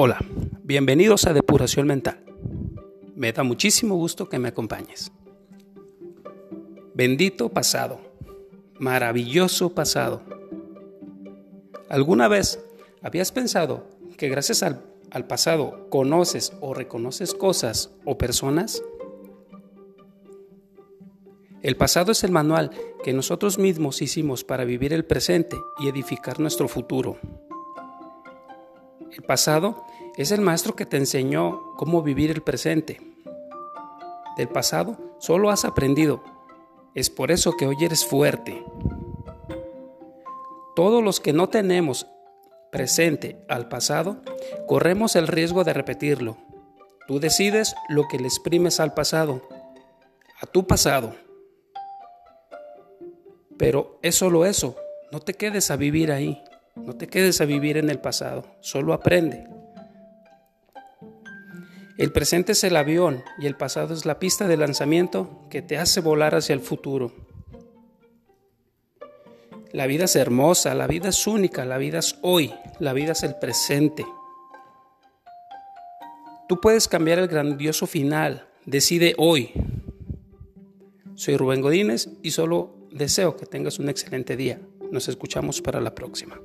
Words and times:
Hola, 0.00 0.24
bienvenidos 0.62 1.26
a 1.26 1.32
Depuración 1.32 1.88
Mental. 1.88 2.22
Me 3.16 3.32
da 3.32 3.42
muchísimo 3.42 3.96
gusto 3.96 4.28
que 4.28 4.38
me 4.38 4.46
acompañes. 4.46 5.10
Bendito 6.94 7.48
pasado, 7.48 7.98
maravilloso 8.78 9.74
pasado. 9.74 10.22
¿Alguna 11.88 12.28
vez 12.28 12.64
habías 13.02 13.32
pensado 13.32 13.88
que 14.16 14.28
gracias 14.28 14.62
al, 14.62 14.84
al 15.10 15.26
pasado 15.26 15.88
conoces 15.90 16.52
o 16.60 16.74
reconoces 16.74 17.34
cosas 17.34 17.90
o 18.04 18.16
personas? 18.16 18.84
El 21.60 21.74
pasado 21.74 22.12
es 22.12 22.22
el 22.22 22.30
manual 22.30 22.70
que 23.02 23.12
nosotros 23.12 23.58
mismos 23.58 24.00
hicimos 24.00 24.44
para 24.44 24.64
vivir 24.64 24.92
el 24.92 25.04
presente 25.04 25.56
y 25.80 25.88
edificar 25.88 26.38
nuestro 26.38 26.68
futuro. 26.68 27.18
El 29.12 29.22
pasado 29.22 29.84
es 30.16 30.30
el 30.32 30.40
maestro 30.40 30.76
que 30.76 30.86
te 30.86 30.96
enseñó 30.96 31.74
cómo 31.76 32.02
vivir 32.02 32.30
el 32.30 32.42
presente. 32.42 33.00
Del 34.36 34.48
pasado 34.48 34.96
solo 35.18 35.50
has 35.50 35.64
aprendido. 35.64 36.22
Es 36.94 37.10
por 37.10 37.30
eso 37.30 37.56
que 37.56 37.66
hoy 37.66 37.76
eres 37.84 38.04
fuerte. 38.04 38.64
Todos 40.76 41.02
los 41.02 41.20
que 41.20 41.32
no 41.32 41.48
tenemos 41.48 42.06
presente 42.70 43.36
al 43.48 43.68
pasado, 43.68 44.18
corremos 44.66 45.16
el 45.16 45.26
riesgo 45.26 45.64
de 45.64 45.72
repetirlo. 45.72 46.36
Tú 47.06 47.18
decides 47.20 47.74
lo 47.88 48.06
que 48.06 48.18
le 48.18 48.26
exprimes 48.26 48.80
al 48.80 48.94
pasado, 48.94 49.42
a 50.40 50.46
tu 50.46 50.66
pasado. 50.66 51.14
Pero 53.56 53.98
es 54.02 54.14
solo 54.14 54.44
eso, 54.44 54.76
no 55.10 55.20
te 55.20 55.34
quedes 55.34 55.70
a 55.70 55.76
vivir 55.76 56.12
ahí. 56.12 56.42
No 56.84 56.94
te 56.96 57.06
quedes 57.06 57.40
a 57.40 57.44
vivir 57.44 57.76
en 57.76 57.90
el 57.90 58.00
pasado, 58.00 58.44
solo 58.60 58.92
aprende. 58.92 59.46
El 61.98 62.12
presente 62.12 62.52
es 62.52 62.62
el 62.62 62.76
avión 62.76 63.24
y 63.38 63.46
el 63.46 63.56
pasado 63.56 63.92
es 63.92 64.06
la 64.06 64.20
pista 64.20 64.46
de 64.46 64.56
lanzamiento 64.56 65.42
que 65.50 65.62
te 65.62 65.78
hace 65.78 66.00
volar 66.00 66.36
hacia 66.36 66.52
el 66.52 66.60
futuro. 66.60 67.12
La 69.72 69.86
vida 69.86 70.04
es 70.04 70.14
hermosa, 70.14 70.74
la 70.74 70.86
vida 70.86 71.08
es 71.08 71.26
única, 71.26 71.64
la 71.64 71.76
vida 71.76 71.98
es 71.98 72.16
hoy, 72.22 72.54
la 72.78 72.92
vida 72.92 73.12
es 73.12 73.22
el 73.24 73.34
presente. 73.34 74.06
Tú 76.48 76.60
puedes 76.60 76.88
cambiar 76.88 77.18
el 77.18 77.28
grandioso 77.28 77.86
final, 77.86 78.48
decide 78.64 79.14
hoy. 79.18 79.50
Soy 81.16 81.36
Rubén 81.36 81.60
Godínez 81.60 82.08
y 82.22 82.30
solo 82.30 82.88
deseo 82.92 83.36
que 83.36 83.44
tengas 83.44 83.80
un 83.80 83.88
excelente 83.88 84.36
día. 84.36 84.60
Nos 84.90 85.08
escuchamos 85.08 85.60
para 85.60 85.80
la 85.80 85.94
próxima. 85.94 86.40